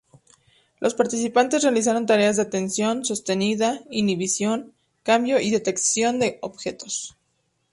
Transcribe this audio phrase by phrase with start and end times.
[0.79, 7.15] Los participantes realizaron tareas de atención sostenida, inhibición, cambio y detección de objetos.